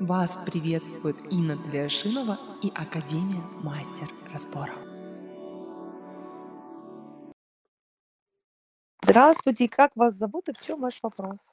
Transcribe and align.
Вас 0.00 0.36
приветствует 0.44 1.16
Инна 1.30 1.56
Тлешинова 1.56 2.36
и 2.62 2.68
Академия 2.74 3.42
Мастер 3.62 4.08
Разборов. 4.32 4.76
Здравствуйте, 9.02 9.68
как 9.68 9.94
вас 9.94 10.14
зовут 10.14 10.48
и 10.48 10.52
в 10.52 10.60
чем 10.60 10.80
ваш 10.80 10.98
вопрос? 11.02 11.52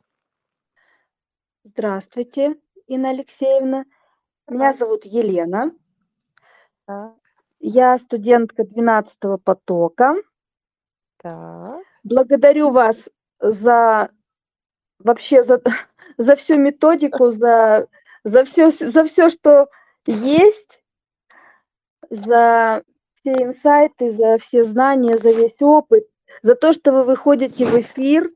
Здравствуйте, 1.64 2.56
Инна 2.88 3.12
Алексеевна. 3.12 3.86
Меня 4.48 4.74
зовут 4.74 5.06
Елена. 5.06 5.72
Так, 6.86 7.14
Я 7.60 7.98
студентка 8.00 8.64
12 8.64 9.18
потока. 9.44 10.16
так. 11.18 11.84
Благодарю 12.04 12.72
вас 12.72 13.08
за 13.40 14.10
вообще 14.98 15.44
за, 15.44 15.62
за 16.18 16.36
всю 16.36 16.58
методику, 16.58 17.30
за, 17.30 17.88
за 18.24 18.46
все, 18.46 18.72
за 18.72 19.04
все, 19.06 19.30
что 19.30 19.68
есть, 20.06 20.84
за 22.10 22.84
все 23.16 23.32
инсайты, 23.44 24.12
за 24.12 24.38
все 24.38 24.64
знания, 24.64 25.18
за 25.18 25.32
весь 25.32 25.60
опыт, 25.62 26.08
за 26.42 26.56
то, 26.56 26.74
что 26.74 26.92
вы 26.92 27.04
выходите 27.04 27.66
в 27.66 27.80
эфир. 27.80 28.32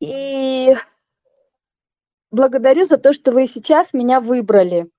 И 0.00 0.74
благодарю 2.30 2.84
за 2.84 2.98
то, 2.98 3.12
что 3.12 3.32
вы 3.32 3.46
сейчас 3.46 3.92
меня 3.92 4.20
выбрали. 4.20 4.90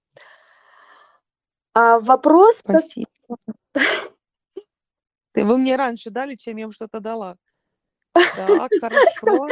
А 1.73 1.99
вопрос, 1.99 2.58
Спасибо. 2.59 3.08
Ты 5.33 5.44
вы 5.44 5.58
мне 5.58 5.75
раньше 5.75 6.11
дали, 6.11 6.35
чем 6.35 6.58
я 6.58 6.66
вам 6.66 6.73
что-то 6.73 6.99
дала. 6.99 7.38
Так, 8.13 8.72
хорошо. 8.80 9.48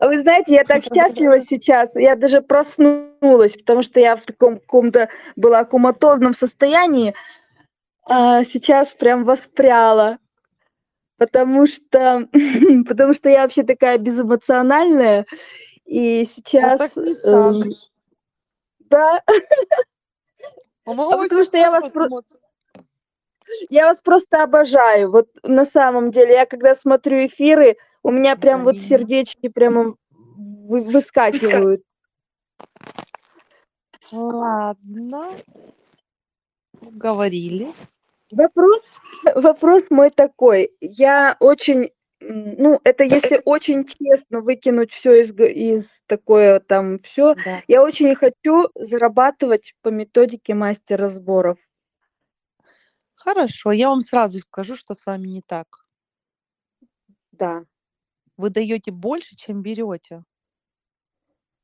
А 0.00 0.08
Вы 0.08 0.18
знаете, 0.18 0.52
я 0.54 0.64
так 0.64 0.84
счастлива 0.84 1.40
сейчас, 1.40 1.94
я 1.94 2.16
даже 2.16 2.42
проснулась, 2.42 3.52
потому 3.52 3.82
что 3.82 4.00
я 4.00 4.16
в 4.16 4.22
таком 4.22 4.58
каком-то 4.58 5.08
была 5.36 5.64
коматозном 5.64 6.34
состоянии, 6.34 7.14
а 8.06 8.44
сейчас 8.44 8.88
прям 8.88 9.24
воспряла, 9.24 10.18
потому 11.16 11.66
что, 11.66 12.28
потому 12.88 13.14
что 13.14 13.28
я 13.30 13.42
вообще 13.42 13.62
такая 13.62 13.96
безэмоциональная, 13.98 15.26
и 15.86 16.20
Вот 16.20 16.28
сейчас, 16.30 16.78
так 16.78 16.96
не 16.96 17.12
эм, 17.12 17.14
скажешь. 17.14 17.90
да, 18.80 19.22
а 20.84 20.92
моего 20.92 21.22
потому 21.22 21.44
что 21.44 21.56
я 21.56 21.70
вас, 21.70 21.90
эмоции. 21.94 22.38
я 23.70 23.86
вас 23.86 24.00
просто 24.02 24.42
обожаю, 24.42 25.10
вот 25.10 25.28
на 25.42 25.64
самом 25.64 26.10
деле, 26.10 26.34
я 26.34 26.46
когда 26.46 26.74
смотрю 26.74 27.26
эфиры, 27.26 27.76
у 28.04 28.10
меня 28.10 28.36
прям 28.36 28.62
вот 28.62 28.78
сердечки 28.78 29.48
прямо 29.48 29.96
вы- 30.36 30.82
выскакивают. 30.82 31.82
Ладно. 34.12 35.32
Говорили. 36.80 37.68
Вопрос, 38.30 38.82
вопрос 39.34 39.86
мой 39.90 40.10
такой. 40.10 40.70
Я 40.80 41.36
очень, 41.40 41.90
ну, 42.20 42.78
это 42.84 43.04
если 43.04 43.40
очень 43.46 43.86
честно 43.86 44.42
выкинуть 44.42 44.92
все 44.92 45.22
из, 45.22 45.30
из 45.32 45.88
такое 46.06 46.60
там 46.60 46.98
все. 47.00 47.34
Да. 47.36 47.62
Я 47.66 47.82
очень 47.82 48.14
хочу 48.14 48.68
зарабатывать 48.74 49.74
по 49.80 49.88
методике 49.88 50.52
мастера 50.52 51.08
сборов. 51.08 51.58
Хорошо, 53.14 53.72
я 53.72 53.88
вам 53.88 54.02
сразу 54.02 54.40
скажу, 54.40 54.76
что 54.76 54.92
с 54.92 55.06
вами 55.06 55.28
не 55.28 55.40
так. 55.40 55.86
Да. 57.32 57.64
Вы 58.36 58.50
даете 58.50 58.92
больше, 58.92 59.36
чем 59.36 59.62
берете. 59.62 60.24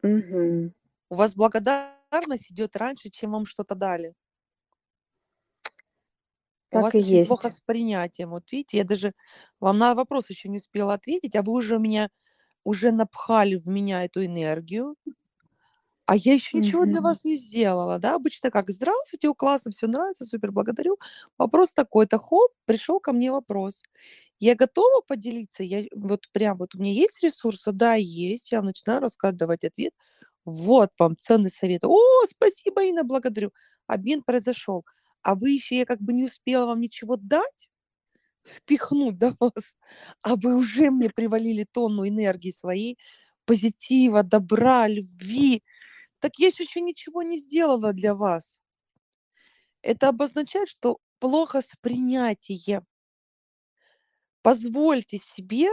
Мгм. 0.03 0.73
У 1.09 1.15
вас 1.15 1.37
благодарность 1.37 2.51
идет 2.51 2.75
раньше, 2.75 3.11
чем 3.11 3.31
вам 3.31 3.45
что-то 3.47 3.77
дали. 3.77 4.15
У 6.73 6.79
Так 6.79 6.81
вас 6.81 6.95
и 6.95 6.99
очень 7.01 7.21
плохо 7.21 7.49
есть. 7.49 7.51
с 7.51 7.61
принятием. 7.61 8.31
Вот 8.31 8.51
видите, 8.53 8.79
я 8.79 8.85
даже 8.85 9.13
вам 9.61 9.79
на 9.79 9.95
вопрос 9.95 10.31
еще 10.31 10.49
не 10.49 10.59
успела 10.59 10.95
ответить, 10.95 11.37
а 11.37 11.43
вы 11.43 11.53
уже 11.53 11.79
меня 11.79 12.11
уже 12.65 12.93
напхали 12.93 13.57
в 13.57 13.69
меня 13.69 14.05
эту 14.05 14.25
энергию, 14.25 14.97
а 16.07 16.17
я 16.17 16.35
еще 16.35 16.57
ничего 16.59 16.87
для 16.87 17.01
Мгм. 17.01 17.01
вас 17.01 17.23
не 17.25 17.37
сделала, 17.37 17.99
да? 17.99 18.17
Обычно 18.17 18.51
как, 18.51 18.71
здравствуйте, 18.71 19.33
классно, 19.35 19.71
все 19.71 19.87
нравится, 19.87 20.25
супер, 20.25 20.51
благодарю. 20.51 20.99
Вопрос 21.39 21.73
такой-то, 21.73 22.19
хоп, 22.19 22.51
пришел 22.65 22.99
ко 23.01 23.13
мне 23.13 23.31
вопрос. 23.31 23.83
Я 24.41 24.55
готова 24.57 25.03
поделиться? 25.03 25.63
Я 25.63 25.85
вот 25.95 26.27
прям 26.33 26.59
вот 26.59 26.75
у 26.75 26.79
меня 26.79 26.93
есть 26.93 27.23
ресурсы? 27.23 27.73
Да, 27.73 27.95
есть. 27.95 28.53
Я 28.53 28.63
начинаю 28.63 29.01
рассказывать, 29.01 29.65
ответ. 29.65 29.93
Вот 30.45 30.91
вам 30.99 31.17
ценный 31.19 31.51
совет. 31.51 31.85
О, 31.85 31.99
спасибо, 32.27 32.83
Инна, 32.85 33.05
благодарю. 33.05 33.53
Обмен 33.87 34.23
произошел. 34.23 34.85
А 35.23 35.35
вы 35.35 35.51
еще, 35.51 35.77
я 35.79 35.85
как 35.87 36.01
бы 36.01 36.13
не 36.15 36.25
успела 36.25 36.67
вам 36.67 36.81
ничего 36.81 37.17
дать, 37.17 37.71
впихнуть 38.45 39.19
до 39.19 39.37
вас, 39.41 39.77
а 40.23 40.37
вы 40.37 40.57
уже 40.57 40.91
мне 40.91 41.11
привалили 41.11 41.67
тонну 41.73 42.09
энергии 42.09 42.51
своей, 42.51 42.99
позитива, 43.47 44.23
добра, 44.25 44.89
любви. 44.89 45.63
Так 46.21 46.33
я 46.39 46.49
еще 46.49 46.81
ничего 46.83 47.23
не 47.23 47.39
сделала 47.39 47.93
для 47.95 48.15
вас. 48.15 48.61
Это 49.83 50.09
обозначает, 50.09 50.69
что 50.69 50.99
плохо 51.19 51.61
с 51.61 51.75
принятием. 51.81 52.87
Позвольте 54.45 55.19
себе 55.19 55.69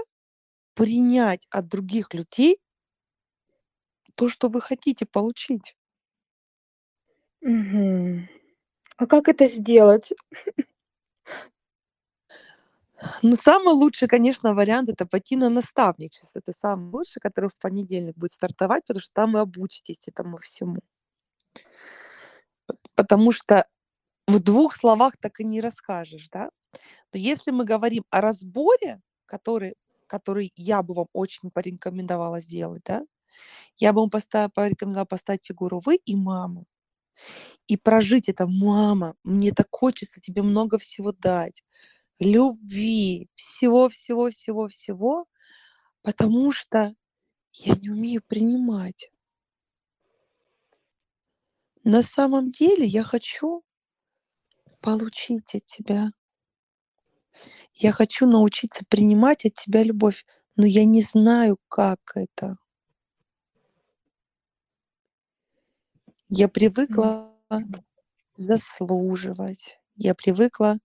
принять 0.76 1.48
от 1.52 1.68
других 1.70 2.14
людей 2.14 2.60
то, 4.16 4.30
что 4.30 4.50
вы 4.50 4.62
хотите 4.62 5.06
получить. 5.06 5.74
Мгм. 7.42 8.28
А 8.98 9.08
как 9.08 9.30
это 9.30 9.48
сделать? 9.48 10.12
Ну, 13.24 13.36
самый 13.36 13.74
лучший, 13.74 14.08
конечно, 14.08 14.54
вариант 14.54 14.90
это 14.90 15.06
пойти 15.06 15.36
на 15.36 15.50
наставничество. 15.50 16.40
Это 16.40 16.52
самый 16.60 16.92
лучший, 16.92 17.20
который 17.20 17.50
в 17.50 17.58
понедельник 17.60 18.16
будет 18.16 18.32
стартовать, 18.32 18.84
потому 18.88 19.02
что 19.02 19.14
там 19.14 19.34
вы 19.34 19.40
обучитесь 19.40 20.08
этому 20.08 20.38
всему. 20.38 20.80
Потому 22.96 23.32
что 23.32 23.66
в 24.28 24.40
двух 24.40 24.76
словах 24.76 25.18
так 25.20 25.40
и 25.42 25.46
не 25.46 25.62
расскажешь, 25.62 26.30
да? 26.32 26.50
То 27.12 27.18
если 27.18 27.52
мы 27.52 27.66
говорим 27.66 28.04
о 28.10 28.22
разборе, 28.22 29.02
который, 29.26 29.76
который 30.08 30.52
я 30.56 30.84
бы 30.84 30.94
вам 30.94 31.08
очень 31.14 31.52
порекомендовала 31.52 32.42
сделать, 32.42 32.84
да, 32.86 33.06
я 33.78 33.94
бы 33.94 34.02
вам 34.02 34.10
поставила, 34.10 34.50
порекомендовала 34.50 35.06
поставить 35.06 35.46
фигуру 35.46 35.82
вы 35.86 35.98
и 35.98 36.16
мама. 36.16 36.66
И 37.68 37.78
прожить 37.78 38.30
это, 38.30 38.48
мама, 38.48 39.16
мне 39.24 39.52
так 39.52 39.68
хочется 39.72 40.22
тебе 40.22 40.42
много 40.42 40.78
всего 40.78 41.12
дать. 41.12 41.64
Любви, 42.20 43.30
всего-всего-всего-всего, 43.36 45.26
потому 46.02 46.52
что 46.52 46.96
я 47.54 47.76
не 47.76 47.90
умею 47.90 48.22
принимать. 48.26 49.12
На 51.84 52.02
самом 52.02 52.52
деле 52.52 52.86
я 52.86 53.04
хочу 53.04 53.64
получить 54.82 55.56
от 55.56 55.66
тебя. 55.66 56.12
Я 57.80 57.92
хочу 57.92 58.26
научиться 58.26 58.84
принимать 58.90 59.46
от 59.46 59.54
тебя 59.54 59.84
любовь, 59.84 60.26
но 60.56 60.66
я 60.66 60.84
не 60.84 61.02
знаю, 61.02 61.58
как 61.70 62.00
это. 62.16 62.58
Я 66.30 66.48
привыкла 66.48 67.32
заслуживать, 68.36 69.80
я 69.96 70.16
привыкла 70.16 70.80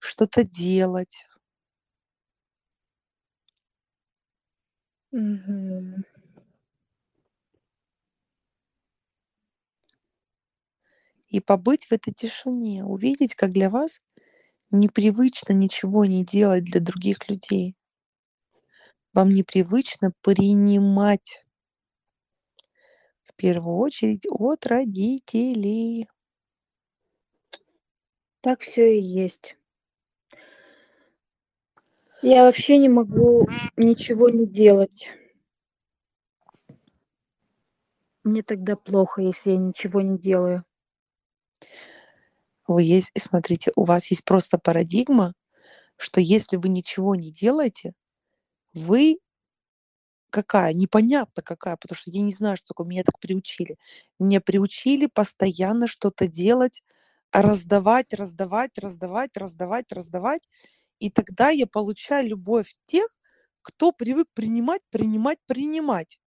что-то 0.00 0.44
делать. 0.44 1.26
Мгм. 5.12 6.04
И 11.28 11.40
побыть 11.40 11.86
в 11.86 11.92
этой 11.92 12.12
тишине, 12.12 12.84
увидеть, 12.84 13.34
как 13.34 13.52
для 13.52 13.70
вас 13.70 14.00
непривычно 14.80 15.52
ничего 15.52 16.04
не 16.04 16.24
делать 16.24 16.64
для 16.64 16.80
других 16.80 17.28
людей. 17.28 17.74
Вам 19.12 19.30
непривычно 19.30 20.12
принимать 20.22 21.44
в 23.22 23.34
первую 23.36 23.76
очередь 23.76 24.26
от 24.28 24.66
родителей. 24.66 26.08
Так 28.40 28.60
все 28.60 28.98
и 28.98 29.00
есть. 29.00 29.56
Я 32.22 32.44
вообще 32.44 32.78
не 32.78 32.88
могу 32.88 33.46
ничего 33.76 34.28
не 34.30 34.46
делать. 34.46 35.10
Мне 38.24 38.42
тогда 38.42 38.76
плохо, 38.76 39.20
если 39.20 39.50
я 39.50 39.58
ничего 39.58 40.00
не 40.00 40.18
делаю. 40.18 40.64
Вы 42.66 42.82
есть, 42.82 43.10
смотрите, 43.18 43.72
у 43.76 43.84
вас 43.84 44.06
есть 44.10 44.24
просто 44.24 44.58
парадигма, 44.58 45.34
что 45.96 46.20
если 46.20 46.56
вы 46.56 46.68
ничего 46.70 47.14
не 47.16 47.32
делаете, 47.32 47.94
вы 48.74 49.18
какая, 50.30 50.74
непонятно 50.74 51.42
какая, 51.42 51.76
потому 51.76 51.96
что 51.96 52.10
я 52.10 52.20
не 52.22 52.32
знаю, 52.32 52.56
что 52.56 52.68
такое, 52.68 52.86
меня 52.86 53.04
так 53.04 53.18
приучили. 53.20 53.76
Меня 54.18 54.40
приучили 54.40 55.06
постоянно 55.06 55.86
что-то 55.86 56.26
делать, 56.28 56.82
раздавать, 57.32 58.12
раздавать, 58.14 58.78
раздавать, 58.78 59.36
раздавать, 59.36 59.92
раздавать. 59.92 60.42
И 61.00 61.10
тогда 61.10 61.50
я 61.50 61.66
получаю 61.66 62.28
любовь 62.28 62.74
тех, 62.86 63.08
кто 63.62 63.92
привык 63.92 64.28
принимать, 64.34 64.82
принимать, 64.90 65.38
принимать. 65.46 66.18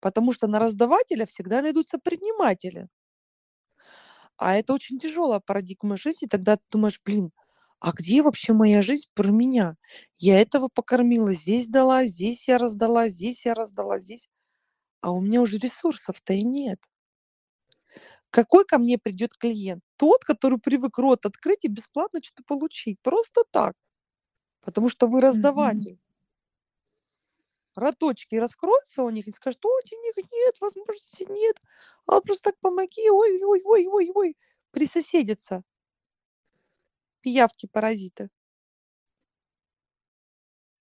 Потому 0.00 0.32
что 0.32 0.46
на 0.46 0.58
раздавателя 0.58 1.26
всегда 1.26 1.62
найдутся 1.62 1.98
приниматели. 1.98 2.88
А 4.38 4.56
это 4.56 4.74
очень 4.74 4.98
тяжелая 4.98 5.40
парадигма 5.40 5.96
жизни. 5.96 6.26
Тогда 6.26 6.56
ты 6.56 6.62
думаешь, 6.70 7.00
блин, 7.04 7.32
а 7.80 7.92
где 7.92 8.22
вообще 8.22 8.52
моя 8.52 8.82
жизнь 8.82 9.06
про 9.14 9.28
меня? 9.30 9.76
Я 10.18 10.40
этого 10.40 10.68
покормила, 10.68 11.32
здесь 11.34 11.68
дала, 11.68 12.04
здесь 12.06 12.48
я 12.48 12.58
раздала, 12.58 13.08
здесь 13.08 13.44
я 13.46 13.54
раздала, 13.54 13.98
здесь. 13.98 14.28
А 15.02 15.12
у 15.12 15.20
меня 15.20 15.42
уже 15.42 15.58
ресурсов-то 15.58 16.34
и 16.34 16.42
нет. 16.44 16.80
Какой 18.30 18.64
ко 18.64 18.78
мне 18.78 18.98
придет 18.98 19.34
клиент? 19.36 19.82
Тот, 19.96 20.24
который 20.24 20.58
привык 20.58 20.98
рот 20.98 21.26
открыть 21.26 21.64
и 21.64 21.68
бесплатно 21.68 22.20
что-то 22.22 22.42
получить. 22.46 22.98
Просто 23.02 23.42
так. 23.50 23.74
Потому 24.62 24.88
что 24.90 25.06
вы 25.08 25.20
раздаватель. 25.20 25.98
Роточки 27.76 28.36
раскроются 28.36 29.02
у 29.02 29.10
них 29.10 29.28
и 29.28 29.32
скажут, 29.32 29.64
о, 29.66 29.80
денег 29.90 30.16
нет, 30.32 30.56
возможности 30.60 31.26
нет. 31.30 31.56
А 32.06 32.20
просто 32.20 32.50
так 32.52 32.60
помоги, 32.60 33.10
ой, 33.10 33.42
ой, 33.44 33.62
ой, 33.64 33.86
ой, 33.88 34.10
ой. 34.14 34.36
Присоседятся. 34.72 35.62
Пиявки, 37.22 37.66
паразиты. 37.66 38.30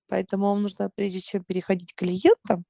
Поэтому 0.08 0.46
вам 0.48 0.62
нужно, 0.64 0.90
прежде 0.90 1.22
чем 1.22 1.44
переходить 1.44 1.94
к 1.94 1.98
клиентам, 2.00 2.66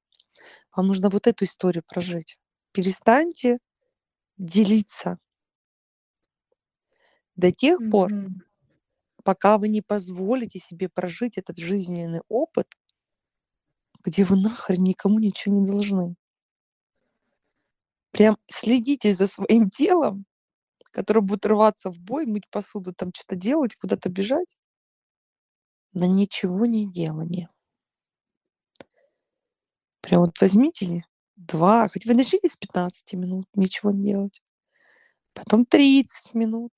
вам 0.76 0.88
нужно 0.88 1.10
вот 1.10 1.26
эту 1.26 1.44
историю 1.46 1.84
прожить. 1.86 2.38
Перестаньте 2.72 3.58
делиться 4.38 5.18
до 7.36 7.50
тех 7.52 7.82
пор, 7.88 8.12
Мгм. 8.14 8.40
пока 9.24 9.58
вы 9.58 9.68
не 9.68 9.82
позволите 9.82 10.58
себе 10.58 10.88
прожить 10.88 11.36
этот 11.38 11.58
жизненный 11.58 12.20
опыт, 12.28 12.68
где 14.06 14.24
вы 14.24 14.36
нахрен 14.36 14.82
никому 14.84 15.18
ничего 15.18 15.56
не 15.56 15.66
должны. 15.66 16.14
Прям 18.12 18.38
следите 18.46 19.12
за 19.14 19.26
своим 19.26 19.68
телом, 19.68 20.24
которое 20.92 21.20
будет 21.20 21.44
рваться 21.44 21.90
в 21.90 21.98
бой, 21.98 22.24
мыть 22.24 22.48
посуду, 22.48 22.94
там 22.94 23.10
что-то 23.12 23.34
делать, 23.34 23.74
куда-то 23.74 24.08
бежать, 24.08 24.56
на 25.92 26.06
ничего 26.06 26.66
не 26.66 26.90
делание. 26.90 27.50
Прям 30.00 30.20
вот 30.20 30.40
возьмите 30.40 31.02
2, 31.34 31.88
хоть 31.88 32.06
вы 32.06 32.14
начните 32.14 32.48
с 32.48 32.56
15 32.56 33.12
минут 33.14 33.48
ничего 33.54 33.90
не 33.90 34.04
делать, 34.04 34.40
потом 35.34 35.64
30 35.64 36.32
минут, 36.34 36.72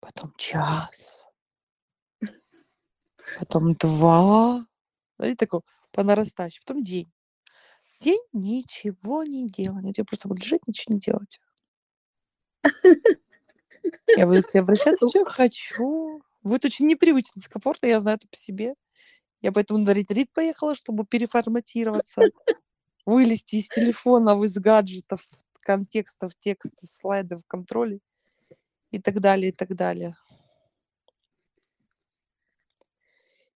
потом 0.00 0.30
час, 0.36 1.24
потом 3.38 3.74
2, 3.74 4.66
знаете, 5.18 5.36
такой 5.36 5.60
по 5.92 6.02
нарастающей, 6.02 6.60
потом 6.66 6.82
день. 6.82 7.10
День 8.00 8.20
ничего 8.32 9.24
не 9.24 9.48
делания. 9.48 9.94
Я 9.96 10.04
просто 10.04 10.28
буду 10.28 10.42
лежать, 10.42 10.66
ничего 10.66 10.94
не 10.94 11.00
делать. 11.00 11.40
Я 14.16 14.26
буду 14.26 14.42
к 14.42 14.46
себе 14.46 14.60
обращаться, 14.60 15.08
что 15.08 15.24
хочу. 15.24 16.22
Будет 16.42 16.64
очень 16.64 16.86
непривычно, 16.86 17.40
дискомфортно, 17.40 17.86
я 17.86 18.00
знаю 18.00 18.18
это 18.18 18.28
по 18.28 18.36
себе. 18.36 18.74
Я 19.40 19.52
поэтому 19.52 19.80
на 19.80 19.90
ретрит 19.92 20.32
поехала, 20.32 20.74
чтобы 20.74 21.06
переформатироваться, 21.06 22.22
вылезти 23.06 23.56
из 23.56 23.68
телефонов, 23.68 24.44
из 24.44 24.56
гаджетов, 24.56 25.22
контекстов, 25.60 26.32
текстов, 26.38 26.90
слайдов, 26.90 27.42
контролей 27.46 28.00
и 28.90 29.00
так 29.00 29.20
далее, 29.20 29.50
и 29.50 29.52
так 29.52 29.74
далее. 29.74 30.16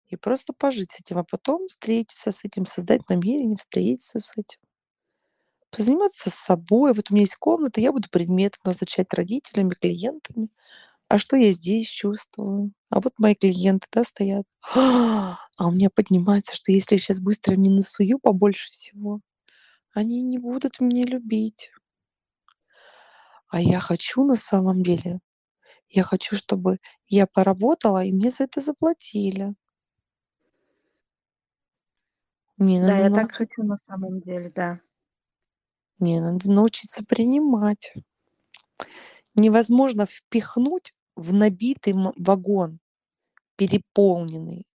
И 0.09 0.15
просто 0.15 0.53
пожить 0.53 0.91
с 0.91 0.99
этим, 1.01 1.17
а 1.17 1.23
потом 1.23 1.67
встретиться 1.67 2.31
с 2.31 2.43
этим, 2.45 2.65
создать 2.65 3.09
намерение, 3.09 3.57
встретиться 3.57 4.19
с 4.19 4.33
этим. 4.37 4.59
Позаниматься 5.73 6.29
с 6.29 6.35
собой. 6.35 6.93
Вот 6.93 7.09
у 7.09 7.13
меня 7.13 7.23
есть 7.23 7.35
комната, 7.35 7.81
я 7.81 7.91
буду 7.91 8.09
предметы 8.09 8.57
назначать 8.63 9.13
родителями, 9.13 9.71
клиентами. 9.79 10.49
А 11.09 11.19
что 11.19 11.37
я 11.37 11.51
здесь 11.53 11.87
чувствую? 11.89 12.71
А 12.91 13.01
вот 13.01 13.13
мои 13.19 13.35
клиенты, 13.35 13.87
да, 13.93 14.03
стоят. 14.03 14.45
А 15.59 15.67
у 15.67 15.71
меня 15.71 15.89
поднимается, 15.89 16.55
что 16.55 16.71
если 16.71 16.95
я 16.95 16.99
сейчас 16.99 17.19
быстро 17.21 17.55
не 17.55 17.69
насую 17.69 18.19
побольше 18.19 18.71
всего, 18.71 19.21
они 19.93 20.21
не 20.23 20.37
будут 20.39 20.79
меня 20.81 21.05
любить. 21.05 21.71
А 23.49 23.61
я 23.61 23.79
хочу 23.79 24.23
на 24.25 24.35
самом 24.35 24.83
деле, 24.83 25.19
я 25.89 26.03
хочу, 26.03 26.35
чтобы 26.35 26.79
я 27.07 27.27
поработала, 27.27 28.03
и 28.05 28.11
мне 28.13 28.31
за 28.31 28.45
это 28.45 28.61
заплатили. 28.61 29.55
Мне 32.59 32.79
Да, 32.79 32.95
надо 32.95 33.03
я 33.03 33.11
так 33.11 33.31
научиться, 33.31 33.41
хочу 33.41 33.61
на 33.63 33.77
самом 33.77 34.19
деле, 34.21 34.49
да. 34.49 34.79
мне 35.99 36.19
надо 36.21 36.49
научиться 36.49 37.03
принимать. 37.05 37.93
Невозможно 39.35 40.05
впихнуть 40.05 40.93
в 41.15 41.33
набитый 41.33 41.93
м- 41.93 42.13
вагон, 42.17 42.79
переполненный. 43.57 44.65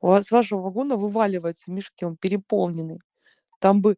У 0.00 0.08
вас 0.08 0.26
с 0.28 0.32
вашего 0.32 0.62
вагона 0.62 0.96
вываливаются 0.96 1.72
мешки, 1.72 2.04
он 2.06 2.16
переполненный. 2.18 3.00
Там 3.60 3.82
бы, 3.82 3.96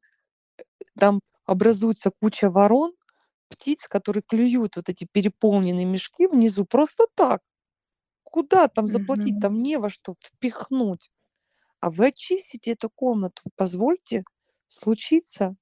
там 0.99 1.21
образуется 1.47 2.11
куча 2.23 2.51
ворон, 2.51 2.95
птиц, 3.49 3.89
которые 3.89 4.23
клюют 4.27 4.77
вот 4.77 4.89
эти 4.89 5.07
переполненные 5.13 5.87
мешки 5.87 6.27
внизу 6.29 6.67
просто 6.67 7.07
так. 7.15 7.43
Куда 8.25 8.69
там 8.69 8.89
заплатить? 8.89 9.39
Мгм. 9.39 9.41
Там 9.41 9.63
не 9.63 9.79
во 9.79 9.91
что 9.91 10.15
впихнуть. 10.21 11.11
А 11.81 11.91
вы 11.91 12.09
очистите 12.09 12.73
эту 12.73 12.91
комнату, 12.91 13.43
позвольте 13.57 14.25
случиться 14.67 15.57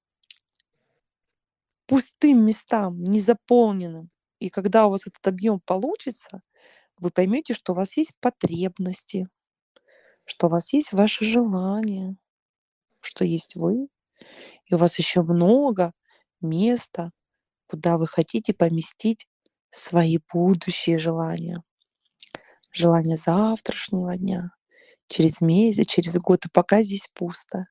пустым 1.87 2.45
местам, 2.45 3.03
незаполненным. 3.03 4.11
И 4.41 4.51
когда 4.51 4.87
у 4.87 4.91
вас 4.91 5.07
этот 5.07 5.27
объем 5.27 5.61
получится, 5.61 6.43
вы 6.99 7.11
поймете, 7.11 7.55
что 7.55 7.73
у 7.73 7.77
вас 7.77 7.97
есть 7.97 8.13
потребности, 8.21 9.29
что 10.25 10.49
у 10.49 10.51
вас 10.51 10.73
есть 10.73 10.93
ваши 10.93 11.25
желания, 11.25 12.17
что 13.03 13.25
есть 13.25 13.57
вы, 13.57 13.89
и 14.67 14.75
у 14.75 14.79
вас 14.79 14.99
еще 14.99 15.23
много 15.23 15.93
места, 16.41 17.13
куда 17.69 17.99
вы 17.99 18.07
хотите 18.09 18.55
поместить 18.55 19.27
свои 19.71 20.19
будущие 20.33 20.99
желания. 20.99 21.63
Желания 22.73 23.17
завтрашнего 23.17 24.17
дня, 24.17 24.51
через 25.09 25.41
месяц, 25.41 25.87
через 25.87 26.17
год, 26.19 26.47
и 26.47 26.49
пока 26.51 26.83
здесь 26.83 27.09
пусто. 27.15 27.67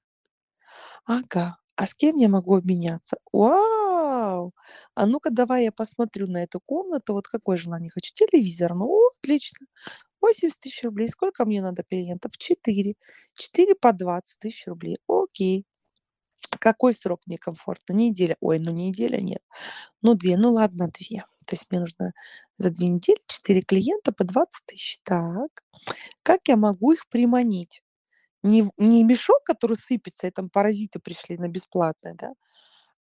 Ага, 1.08 1.58
а 1.75 1.88
с 1.88 1.94
кем 1.94 2.18
я 2.18 2.30
могу 2.30 2.56
обменяться? 2.56 3.18
Вау! 3.32 4.54
А 4.96 5.06
ну-ка, 5.06 5.30
давай 5.30 5.65
я 5.65 5.72
посмотрю 5.72 6.27
на 6.27 6.44
эту 6.44 6.60
комнату. 6.65 7.13
Вот 7.13 7.27
какое 7.27 7.58
желание 7.58 7.92
хочу? 7.92 8.13
Телевизор. 8.13 8.74
Ну, 8.75 9.12
отлично. 9.22 9.68
80 10.22 10.60
тысяч 10.60 10.84
рублей. 10.84 11.10
Сколько 11.10 11.46
мне 11.46 11.62
надо 11.62 11.84
клиентов? 11.84 12.38
4. 12.38 12.96
4 13.36 13.75
по 13.75 13.94
20 13.94 14.39
тысяч 14.39 14.68
рублей. 14.68 14.98
Окей. 15.08 15.65
Какой 16.60 16.94
срок 16.96 17.22
мне 17.27 17.38
комфортно? 17.38 17.94
Неделя. 17.94 18.38
Ой, 18.42 18.60
ну 18.60 18.72
неделя 18.72 19.20
нет. 19.22 19.44
Ну, 20.01 20.15
две. 20.15 20.38
Ну, 20.38 20.51
ладно, 20.54 20.89
две. 20.89 21.25
То 21.45 21.55
есть 21.55 21.67
мне 21.69 21.79
нужно 21.81 22.13
за 22.57 22.71
две 22.71 22.87
недели 22.87 23.19
4 23.27 23.61
клиента 23.61 24.11
по 24.13 24.23
20 24.23 24.65
тысяч. 24.65 24.99
Так. 25.03 25.49
Как 26.23 26.41
я 26.47 26.57
могу 26.57 26.93
их 26.93 27.07
приманить? 27.09 27.81
Не, 28.43 28.69
не 28.77 29.03
мешок, 29.03 29.43
который 29.45 29.77
сыпется, 29.77 30.27
и 30.27 30.31
там 30.31 30.49
паразиты 30.49 30.99
пришли 30.99 31.37
на 31.37 31.49
бесплатное, 31.49 32.15
да, 32.15 32.33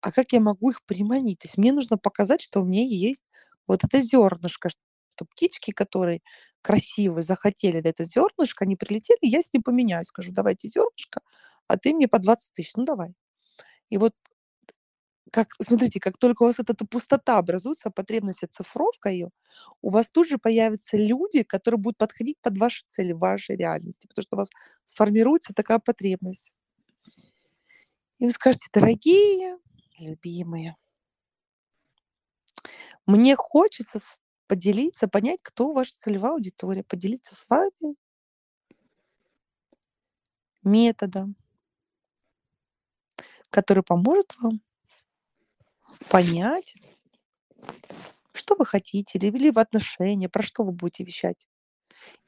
а 0.03 0.13
как 0.13 0.33
я 0.33 0.41
могу 0.41 0.71
их 0.71 0.85
приманить? 0.85 1.41
То 1.41 1.49
есть 1.49 1.59
мне 1.59 1.73
нужно 1.73 1.99
показать, 1.99 2.43
что 2.43 2.61
у 2.63 2.65
меня 2.65 2.85
есть 2.85 3.23
вот 3.67 3.85
это 3.85 4.03
зернышко, 4.03 4.69
что 4.71 5.25
птички, 5.27 5.73
которые 5.73 6.21
красивые, 6.63 7.25
захотели 7.25 7.83
это 7.83 8.05
зернышко, 8.05 8.65
они 8.65 8.77
прилетели, 8.77 9.19
я 9.23 9.43
с 9.43 9.53
ним 9.53 9.63
поменяю, 9.63 10.05
скажу, 10.05 10.33
давайте 10.33 10.69
зернышко, 10.69 11.21
а 11.69 11.79
ты 11.79 11.95
мне 11.95 12.09
по 12.09 12.19
20 12.19 12.53
тысяч, 12.53 12.73
ну 12.77 12.85
давай. 12.85 13.15
И 13.91 13.99
вот 13.99 14.15
как, 15.35 15.49
смотрите, 15.61 15.99
как 15.99 16.17
только 16.17 16.45
у 16.45 16.47
вас 16.47 16.61
эта 16.61 16.77
пустота 16.87 17.39
образуется, 17.39 17.91
потребность 17.91 18.45
оцифровка 18.45 19.09
ее, 19.09 19.31
у 19.83 19.91
вас 19.91 20.09
тут 20.09 20.29
же 20.29 20.39
появятся 20.39 20.97
люди, 20.97 21.43
которые 21.43 21.81
будут 21.81 21.99
подходить 21.99 22.39
под 22.41 22.57
ваши 22.57 22.85
цели, 22.87 23.11
вашей 23.11 23.57
реальности, 23.57 24.07
потому 24.07 24.23
что 24.23 24.37
у 24.37 24.39
вас 24.39 24.51
сформируется 24.85 25.53
такая 25.53 25.81
потребность. 25.81 26.53
И 28.19 28.27
вы 28.27 28.31
скажете, 28.31 28.69
дорогие, 28.73 29.59
любимые, 29.99 30.77
мне 33.05 33.35
хочется 33.35 33.99
поделиться, 34.47 35.09
понять, 35.09 35.41
кто 35.43 35.73
ваша 35.73 35.97
целевая 35.97 36.35
аудитория, 36.35 36.85
поделиться 36.85 37.35
с 37.35 37.49
вами 37.49 37.97
метода, 40.63 41.27
который 43.51 43.83
поможет 43.83 44.33
вам 44.41 44.61
понять, 46.09 46.75
что 48.33 48.57
вы 48.57 48.67
хотите, 48.67 49.19
или, 49.19 49.51
в 49.51 49.59
отношения, 49.59 50.29
про 50.29 50.43
что 50.43 50.65
вы 50.65 50.73
будете 50.73 51.05
вещать. 51.05 51.47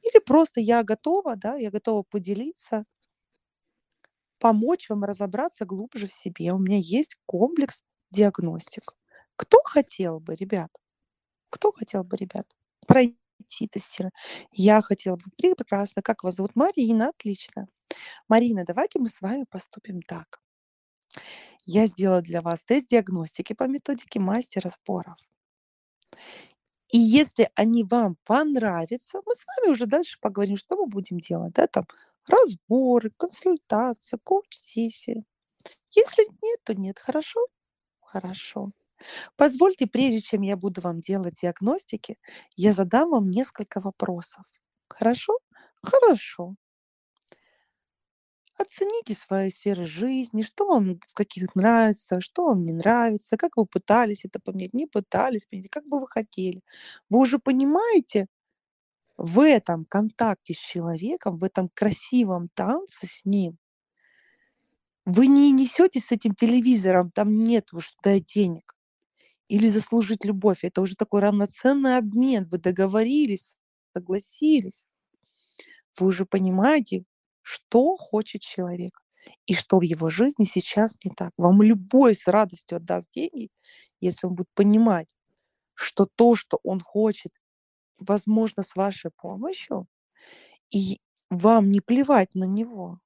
Или 0.03 0.19
просто 0.19 0.61
я 0.61 0.83
готова, 0.83 1.35
да, 1.35 1.55
я 1.55 1.71
готова 1.71 2.03
поделиться, 2.03 2.85
помочь 4.39 4.89
вам 4.89 5.03
разобраться 5.03 5.65
глубже 5.65 6.07
в 6.07 6.13
себе. 6.13 6.53
У 6.53 6.59
меня 6.59 6.77
есть 6.77 7.17
комплекс 7.25 7.83
диагностик. 8.11 8.95
Кто 9.35 9.59
хотел 9.63 10.19
бы, 10.19 10.35
ребят? 10.35 10.71
Кто 11.49 11.71
хотел 11.71 12.03
бы, 12.03 12.17
ребят, 12.17 12.47
пройти 12.87 13.67
тестирование? 13.71 14.13
Я 14.51 14.81
хотела 14.81 15.17
бы. 15.17 15.23
Прекрасно. 15.37 16.01
Как 16.01 16.23
вас 16.23 16.35
зовут? 16.35 16.55
Марина. 16.55 17.09
Отлично. 17.09 17.67
Марина, 18.29 18.65
давайте 18.65 18.99
мы 18.99 19.09
с 19.09 19.21
вами 19.21 19.45
поступим 19.49 20.01
так. 20.01 20.41
Я 21.67 21.85
сделаю 21.85 22.23
для 22.23 22.41
вас 22.41 22.63
тест 22.63 22.87
диагностики 22.89 23.53
по 23.53 23.65
методике 23.65 24.19
мастера 24.19 24.69
споров. 24.69 25.17
И 26.89 26.97
если 26.97 27.49
они 27.55 27.83
вам 27.83 28.15
понравятся, 28.23 29.19
мы 29.25 29.33
с 29.35 29.45
вами 29.45 29.71
уже 29.71 29.85
дальше 29.85 30.17
поговорим, 30.21 30.57
что 30.57 30.77
мы 30.77 30.87
будем 30.87 31.19
делать. 31.19 31.53
Да, 31.53 31.67
там 31.67 31.85
разборы, 32.27 33.11
консультация, 33.17 34.19
коуч-сессии. 34.23 35.25
Если 35.91 36.23
нет, 36.43 36.59
то 36.63 36.75
нет. 36.75 36.99
Хорошо? 36.99 37.41
Хорошо. 38.01 38.71
Позвольте, 39.37 39.87
прежде 39.87 40.21
чем 40.21 40.43
я 40.43 40.57
буду 40.57 40.81
вам 40.81 41.01
делать 41.01 41.35
диагностики, 41.41 42.17
я 42.57 42.73
задам 42.73 43.11
вам 43.11 43.29
несколько 43.31 43.81
вопросов. 43.81 44.43
Хорошо? 44.89 45.39
Хорошо. 45.83 46.55
Оцените 48.57 49.13
свои 49.13 49.51
сферы 49.51 49.85
жизни, 49.85 50.41
что 50.41 50.67
вам 50.67 50.99
в 51.07 51.13
каких 51.13 51.55
нравится, 51.55 52.19
что 52.21 52.45
вам 52.47 52.65
не 52.65 52.73
нравится, 52.73 53.37
как 53.37 53.55
вы 53.57 53.65
пытались 53.67 54.25
это 54.25 54.39
поменять, 54.39 54.73
не 54.73 54.87
пытались 54.87 55.45
поменять, 55.45 55.69
как 55.69 55.85
бы 55.87 55.99
вы 55.99 56.07
хотели. 56.07 56.61
Вы 57.09 57.19
уже 57.19 57.37
понимаете 57.39 58.27
в 59.17 59.41
этом 59.41 59.85
контакте 59.85 60.53
с 60.55 60.57
человеком, 60.57 61.37
в 61.37 61.43
этом 61.45 61.69
красивом 61.73 62.49
танце 62.55 63.07
с 63.07 63.25
ним, 63.25 63.57
вы 65.05 65.27
не 65.27 65.51
несете 65.51 65.99
с 65.99 66.11
этим 66.11 66.35
телевизором, 66.35 67.11
там 67.11 67.39
нет 67.39 67.73
уж 67.73 67.95
дай 68.03 68.19
денег. 68.19 68.75
Или 69.49 69.69
заслужить 69.69 70.25
любовь. 70.25 70.59
Это 70.63 70.81
уже 70.81 70.95
такой 70.95 71.21
равноценный 71.21 71.97
обмен. 71.97 72.47
Вы 72.51 72.57
договорились, 72.59 73.57
согласились. 73.93 74.85
Вы 75.99 76.07
уже 76.07 76.25
понимаете, 76.25 77.03
что 77.47 77.95
хочет 77.95 78.41
человек 78.41 79.01
и 79.45 79.53
что 79.53 79.79
в 79.79 79.81
его 79.81 80.09
жизни 80.09 80.43
сейчас 80.43 80.97
не 81.05 81.11
так. 81.11 81.31
Вам 81.37 81.61
любой 81.61 82.13
с 82.13 82.27
радостью 82.27 82.77
отдаст 82.77 83.09
деньги, 83.13 83.49
если 84.01 84.27
он 84.27 84.35
будет 84.35 84.49
понимать, 84.53 85.15
что 85.75 86.05
то, 86.05 86.35
что 86.35 86.59
он 86.63 86.81
хочет, 86.81 87.33
возможно, 87.99 88.63
с 88.63 88.75
вашей 88.75 89.11
помощью, 89.11 89.87
и 90.71 91.01
вам 91.29 91.71
не 91.71 91.81
плевать 91.81 92.35
на 92.35 92.45
него. 92.45 92.99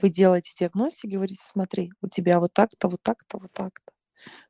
Вы 0.00 0.10
делаете 0.10 0.52
диагностику, 0.58 1.08
говорите, 1.14 1.42
смотри, 1.44 1.92
у 2.00 2.08
тебя 2.08 2.40
вот 2.40 2.52
так-то, 2.52 2.88
вот 2.88 3.02
так-то, 3.02 3.38
вот 3.38 3.52
так-то. 3.52 3.92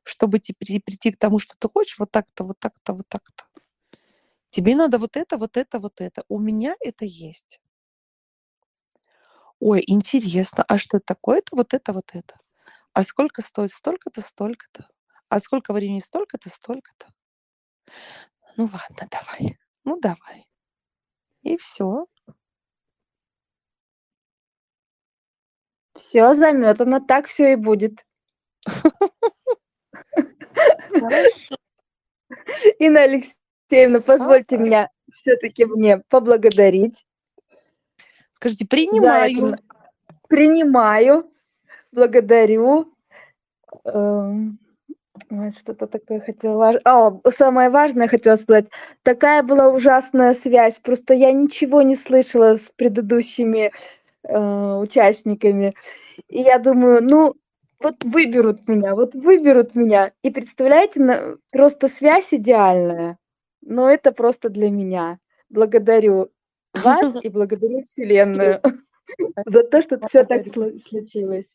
Чтобы 0.03 0.39
прийти 0.39 1.11
к 1.11 1.17
тому, 1.17 1.39
что 1.39 1.55
ты 1.59 1.69
хочешь, 1.69 1.99
вот 1.99 2.11
так-то, 2.11 2.45
вот 2.45 2.59
так-то, 2.59 2.93
вот 2.93 3.09
так-то. 3.09 3.45
Тебе 4.49 4.75
надо 4.75 4.97
вот 4.97 5.15
это, 5.15 5.37
вот 5.37 5.57
это, 5.57 5.79
вот 5.79 6.01
это. 6.01 6.23
У 6.27 6.39
меня 6.39 6.75
это 6.79 7.05
есть. 7.05 7.59
Ой, 9.59 9.83
интересно, 9.87 10.63
а 10.67 10.77
что 10.77 10.97
это 10.97 11.05
такое? 11.07 11.39
Это 11.39 11.55
вот 11.55 11.73
это, 11.73 11.93
вот 11.93 12.09
это. 12.13 12.35
А 12.93 13.03
сколько 13.03 13.41
стоит? 13.41 13.71
Столько-то, 13.71 14.21
столько-то. 14.21 14.87
А 15.29 15.39
сколько 15.39 15.73
времени? 15.73 15.99
Столько-то, 15.99 16.49
столько-то. 16.49 17.07
Ну 18.57 18.63
ладно, 18.65 19.07
давай. 19.11 19.57
Ну 19.83 19.99
давай. 19.99 20.45
И 21.43 21.57
все. 21.57 22.05
Все 25.95 26.33
заметано, 26.33 27.01
так 27.01 27.27
все 27.27 27.53
и 27.53 27.55
будет. 27.55 28.05
Хорошо. 30.91 31.55
Инна 32.79 33.03
Алексеевна, 33.03 33.35
позвольте 34.05 34.55
Ага. 34.55 34.63
меня 34.65 34.89
все-таки 35.13 35.65
мне 35.65 36.01
поблагодарить. 36.09 37.05
Скажите, 38.31 38.65
принимаю. 38.67 39.47
это. 39.49 39.57
Принимаю, 40.27 41.29
благодарю. 41.91 42.93
Эм, 43.85 44.59
Что-то 45.59 45.85
такое 45.87 46.21
хотела 46.21 46.55
важ- 46.57 46.81
А, 46.85 47.11
самое 47.31 47.69
важное 47.69 48.07
хотела 48.07 48.35
сказать. 48.35 48.65
Такая 49.03 49.43
была 49.43 49.67
ужасная 49.69 50.33
связь. 50.33 50.79
Просто 50.79 51.13
я 51.13 51.31
ничего 51.31 51.81
не 51.81 51.95
слышала 51.95 52.55
с 52.55 52.71
предыдущими 52.75 53.71
э, 54.23 54.75
участниками. 54.81 55.75
И 56.29 56.41
я 56.41 56.57
думаю, 56.59 57.03
ну, 57.03 57.35
вот 57.79 58.03
выберут 58.03 58.67
меня, 58.67 58.95
вот 58.95 59.13
выберут 59.15 59.75
меня. 59.75 60.11
И 60.23 60.29
представляете, 60.31 60.99
на- 61.01 61.37
просто 61.51 61.87
связь 61.87 62.33
идеальная. 62.33 63.17
Но 63.61 63.89
это 63.89 64.11
просто 64.11 64.49
для 64.49 64.69
меня. 64.69 65.19
Благодарю 65.49 66.31
вас 66.73 67.15
и 67.23 67.29
благодарю 67.29 67.81
Вселенную 67.83 68.61
за 69.45 69.63
то, 69.63 69.81
что 69.81 69.99
все 70.07 70.23
так 70.25 70.45
случилось. 70.87 71.47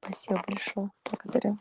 Спасибо 0.00 0.42
большое. 0.46 0.90
Благодарю. 1.10 1.58